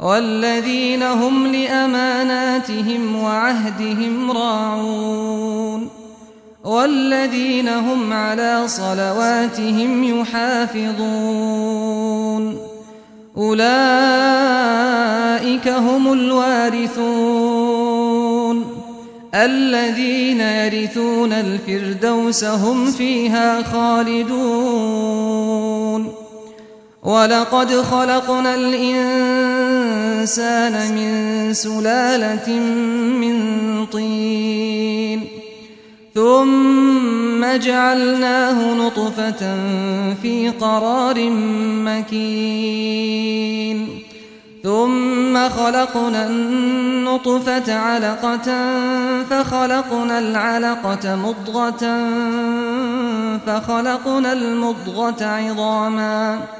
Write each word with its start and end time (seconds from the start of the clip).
والذين 0.00 1.02
هم 1.02 1.46
لأماناتهم 1.46 3.22
وعهدهم 3.22 4.30
راعون 4.30 5.88
والذين 6.64 7.68
هم 7.68 8.12
على 8.12 8.62
صلواتهم 8.66 10.04
يحافظون 10.20 11.00
أولئك 13.36 13.68
هم 15.68 16.12
الوارثون 16.12 17.40
الذين 19.34 20.40
يرثون 20.40 21.32
الفردوس 21.32 22.44
هم 22.44 22.90
فيها 22.90 23.62
خالدون 23.62 25.00
ولقد 27.02 27.70
خلقنا 27.70 28.54
الإنسان 28.54 29.69
من 30.90 31.52
سلالة 31.52 32.60
من 33.20 33.36
طين. 33.86 35.24
ثم 36.14 37.56
جعلناه 37.56 38.74
نطفة 38.74 39.56
في 40.22 40.52
قرار 40.60 41.30
مكين. 41.84 43.20
ثم 44.62 45.48
خلقنا 45.48 46.26
النطفة 46.26 47.74
علقة 47.74 48.72
فخلقنا 49.30 50.18
العلقة 50.18 51.16
مضغة 51.16 52.08
فخلقنا 53.46 54.32
المضغة 54.32 55.24
عظاماً. 55.24 56.59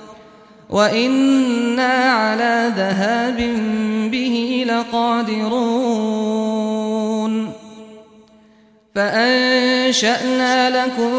وإنا 0.71 1.93
على 2.11 2.71
ذهاب 2.75 3.37
به 4.11 4.65
لقادرون 4.67 5.91
فأنشأنا 8.95 10.85
لكم 10.85 11.11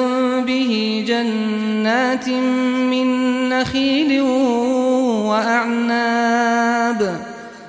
به 0.44 1.04
جنات 1.08 2.28
من 2.28 3.48
نخيل 3.48 4.20
وأعناب 5.30 7.16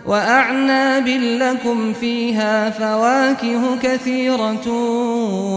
وأعناب 0.07 1.07
لكم 1.07 1.93
فيها 1.93 2.69
فواكه 2.69 3.77
كثيرة 3.81 4.67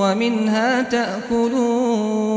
ومنها 0.01 0.83
تأكلون 0.83 2.37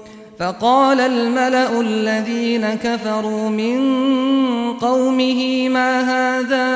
فقال 0.41 0.99
الملأ 0.99 1.81
الذين 1.81 2.73
كفروا 2.73 3.49
من 3.49 3.79
قومه 4.73 5.69
ما 5.69 6.01
هذا 6.01 6.67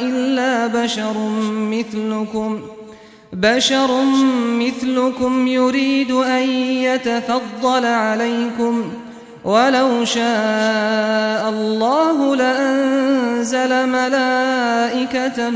إلا 0.00 0.66
بشر 0.66 1.14
مثلكم 1.50 2.60
بشر 3.32 4.04
مثلكم 4.46 5.46
يريد 5.46 6.10
أن 6.10 6.48
يتفضل 6.58 7.86
عليكم 7.86 8.84
ولو 9.44 10.04
شاء 10.04 11.48
الله 11.48 12.36
لأنزل 12.36 13.88
ملائكة 13.88 15.50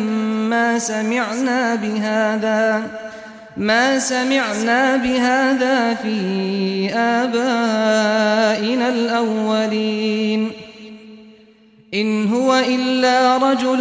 ما 0.50 0.78
سمعنا 0.78 1.75
بهذا 1.75 2.82
ما 3.56 3.98
سمعنا 3.98 4.96
بهذا 4.96 5.94
في 5.94 6.90
آبائنا 6.94 8.88
الأولين. 8.88 10.50
إن 11.94 12.28
هو 12.28 12.54
إلا 12.68 13.36
رجل 13.36 13.78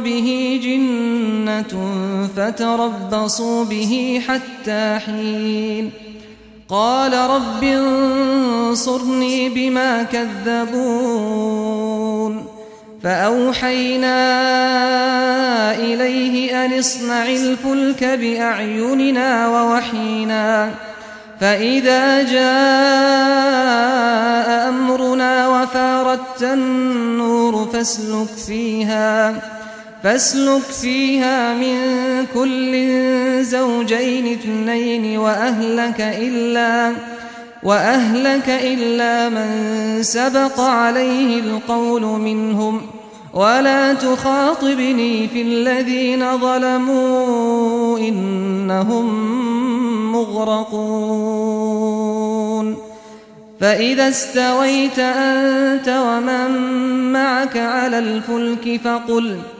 به 0.00 0.60
جنة 0.64 1.94
فتربصوا 2.36 3.64
به 3.64 4.22
حتى 4.28 4.98
حين. 5.06 5.90
قال 6.68 7.12
رب 7.12 7.64
انصرني 7.64 9.48
بما 9.48 10.02
كذبون. 10.02 11.89
فأوحينا 13.02 14.14
إليه 15.74 16.64
أن 16.64 16.78
اصنع 16.78 17.26
الفلك 17.26 18.04
بأعيننا 18.04 19.48
ووحينا 19.48 20.70
فإذا 21.40 22.22
جاء 22.22 22.50
أمرنا 24.68 25.48
وفاردت 25.48 26.42
النور 26.42 27.68
فاسلك 27.72 28.28
فيها 28.46 29.34
فاسلك 30.02 30.62
فيها 30.62 31.54
من 31.54 31.76
كل 32.34 32.74
زوجين 33.44 34.32
اثنين 34.32 35.18
وأهلك 35.18 36.00
إلا 36.00 36.92
وأهلك 37.62 38.48
إلا 38.48 39.28
من 39.28 39.48
سبق 40.02 40.60
عليه 40.60 41.40
القول 41.40 42.02
منهم 42.02 42.80
ولا 43.34 43.94
تخاطبني 43.94 45.28
في 45.28 45.42
الذين 45.42 46.38
ظلموا 46.38 47.98
إنهم 47.98 49.06
مغرقون. 50.12 51.50
فإذا 53.60 54.08
استويت 54.08 54.98
أنت 54.98 55.88
ومن 55.88 56.50
معك 57.12 57.56
على 57.56 57.98
الفلك 57.98 58.80
فقل 58.84 59.10
فقل 59.10 59.59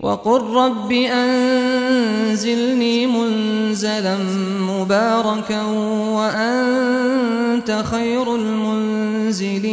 وقل 0.00 0.40
رب 0.40 0.92
أنزلني 0.92 3.06
منزلا 3.06 4.16
مباركا 4.60 5.62
وأنت 6.18 7.84
خير 7.90 8.34
المنزلين. 8.34 9.72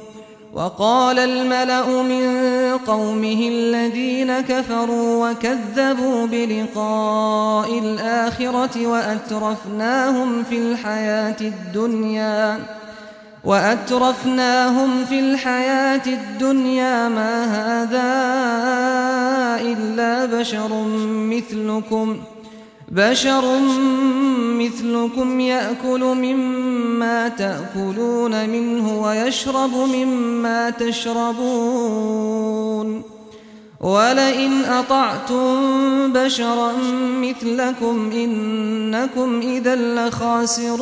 وقال 0.53 1.19
الملأ 1.19 2.01
من 2.01 2.23
قومه 2.77 3.47
الذين 3.51 4.41
كفروا 4.41 5.29
وكذبوا 5.29 6.27
بلقاء 6.27 7.79
الآخرة 7.79 8.87
وأترفناهم 8.87 10.43
في 10.43 10.57
الحياة 10.57 11.35
الدنيا 11.41 12.59
وأترفناهم 13.43 15.05
في 15.05 15.19
الحياة 15.19 16.05
الدنيا 16.07 17.09
ما 17.09 17.43
هذا 17.43 18.11
إلا 19.61 20.25
بشر 20.25 20.83
مثلكم 21.29 22.17
ۖ 22.37 22.40
بشر 22.91 23.59
مثلكم 24.59 25.39
يأكل 25.39 25.99
مما 25.99 27.27
تأكلون 27.27 28.49
منه 28.49 29.01
ويشرب 29.01 29.75
مما 29.75 30.69
تشربون. 30.69 32.21
ولئن 33.81 34.63
أطعتم 34.65 36.13
بشرا 36.13 36.71
مثلكم 37.21 38.11
إنكم 38.13 39.39
إذا 39.39 39.75
لخاسرون. 39.75 40.81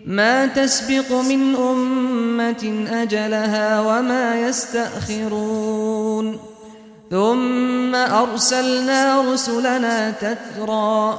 ما 0.07 0.47
تسبق 0.47 1.12
من 1.12 1.54
أمة 1.54 2.87
أجلها 2.90 3.80
وما 3.80 4.49
يستأخرون. 4.49 6.38
ثم 7.11 7.95
أرسلنا 7.95 9.33
رسلنا 9.33 10.11
تترى 10.11 11.18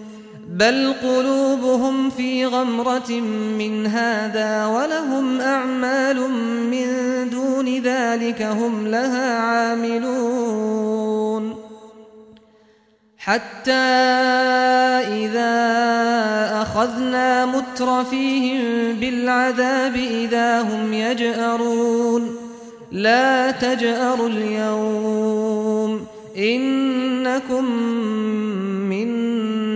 بل 0.51 0.93
قلوبهم 1.03 2.09
في 2.09 2.45
غمرة 2.45 3.11
من 3.59 3.87
هذا 3.87 4.65
ولهم 4.65 5.41
أعمال 5.41 6.29
من 6.71 6.87
دون 7.29 7.77
ذلك 7.79 8.41
هم 8.41 8.87
لها 8.87 9.39
عاملون. 9.39 9.95
حتى 13.17 13.71
إذا 15.23 15.55
أخذنا 16.61 17.45
مترفيهم 17.45 18.93
بالعذاب 18.93 19.95
إذا 19.95 20.61
هم 20.61 20.93
يجأرون. 20.93 22.35
لا 22.91 23.51
تجأروا 23.51 24.29
اليوم 24.29 26.05
إنكم 26.37 27.65
منا 28.89 29.70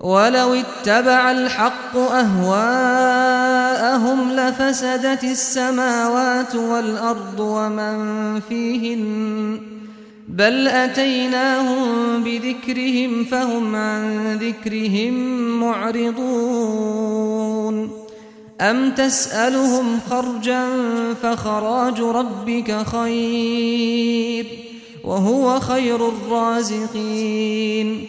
ولو 0.00 0.54
اتبع 0.54 1.30
الحق 1.30 1.96
أهواءهم 1.96 3.52
لفسدت 4.32 5.24
السماوات 5.24 6.54
والأرض 6.54 7.40
ومن 7.40 8.40
فيهن 8.40 9.60
بل 10.28 10.68
أتيناهم 10.68 12.24
بذكرهم 12.24 13.24
فهم 13.24 13.76
عن 13.76 14.36
ذكرهم 14.36 15.14
معرضون 15.60 17.26
أم 18.60 18.90
تسألهم 18.90 20.00
خرجا 20.10 20.66
فخراج 21.22 22.00
ربك 22.00 22.86
خير 22.86 24.46
وهو 25.04 25.60
خير 25.60 26.08
الرازقين 26.08 28.08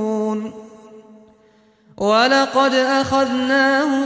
ولقد 2.01 2.73
أخذناهم 2.73 4.05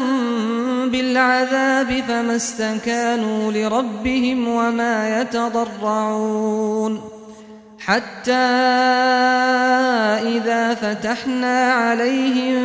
بالعذاب 0.90 2.04
فما 2.08 2.36
استكانوا 2.36 3.52
لربهم 3.52 4.48
وما 4.48 5.22
يتضرعون 5.22 7.02
حتى 7.80 8.32
إذا 10.36 10.74
فتحنا 10.74 11.74
عليهم 11.74 12.56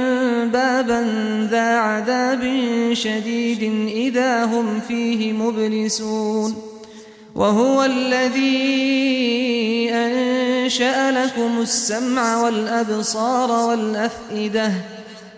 بابا 0.49 1.06
ذا 1.50 1.76
عذاب 1.78 2.60
شديد 2.92 3.88
إذا 3.88 4.44
هم 4.44 4.80
فيه 4.88 5.32
مبلسون 5.32 6.56
وهو 7.34 7.84
الذي 7.84 8.50
أنشأ 9.92 11.10
لكم 11.10 11.60
السمع 11.60 12.42
والأبصار 12.42 13.50
والأفئدة 13.68 14.72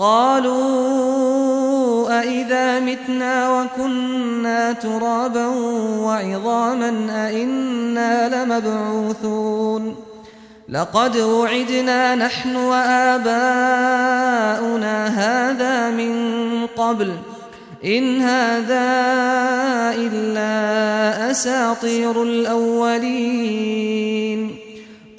قالوا 0.00 0.60
أئذا 2.20 2.80
متنا 2.80 3.60
وكنا 3.60 4.72
ترابا 4.72 5.46
وعظاما 6.00 7.06
أئنا 7.26 8.44
لمبعوثون 8.44 9.96
لقد 10.68 11.16
وعدنا 11.16 12.14
نحن 12.14 12.56
وآباؤنا 12.56 13.26
هذا 15.06 15.90
من 15.90 16.66
قبل 16.76 17.12
إن 17.84 18.20
هذا 18.20 18.90
إلا 19.94 21.30
أساطير 21.30 22.22
الأولين 22.22 23.80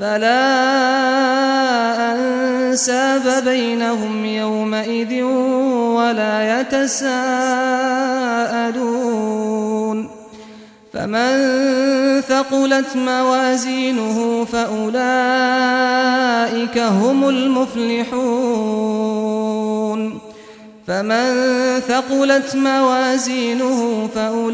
فلا 0.00 0.46
أنساب 2.12 3.44
بينهم 3.44 4.24
يومئذ 4.24 5.22
ولا 5.92 6.60
يتساءلون. 6.60 7.76
فمن 10.92 12.20
ثقلت 12.20 12.96
موازينه 12.96 14.44
فأولئك 14.52 15.08
هم 16.78 17.28
المفلحون. 17.28 18.26
فمن 20.86 21.34
ثقلت 21.88 22.56
موازينه 22.56 24.08
فأولئك 24.14 24.52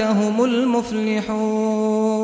هم 0.00 0.44
المفلحون. 0.44 2.23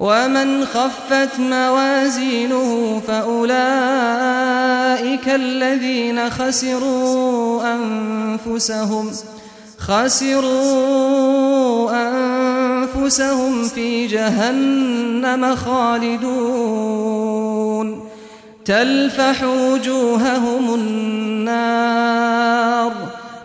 ومن 0.00 0.64
خفت 0.64 1.38
موازينه 1.38 3.00
فأولئك 3.06 3.68
الذين 5.28 6.30
خسروا 6.30 7.62
أنفسهم 7.74 9.10
خسروا 9.78 11.10
أنفسهم 11.92 13.62
في 13.68 14.06
جهنم 14.06 15.56
خالدون 15.56 17.20
تلفح 18.64 19.42
وجوههم 19.42 20.74
النار 20.74 22.10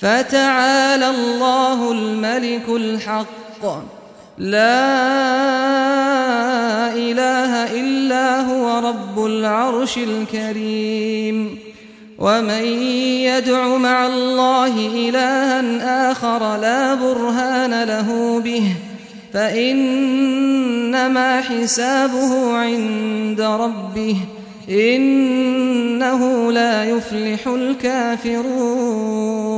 فتعالى 0.00 1.10
الله 1.10 1.92
الملك 1.92 2.68
الحق. 2.68 3.64
لا 4.38 4.88
إله 6.94 7.80
إلا 7.80 8.40
هو 8.40 8.88
رب 8.88 9.26
العرش 9.26 9.98
الكريم. 9.98 11.58
ومن 12.18 12.64
يدع 13.22 13.76
مع 13.76 14.06
الله 14.06 14.74
إلها 15.08 16.10
آخر 16.10 16.56
لا 16.56 16.94
برهان 16.94 17.82
له 17.82 18.40
به. 18.44 18.62
فإنما 19.34 21.40
حسابه 21.40 22.56
عند 22.56 23.40
ربه. 23.40 24.16
إنه 24.70 26.52
لا 26.52 26.84
يفلح 26.84 27.46
الكافرون. 27.46 29.57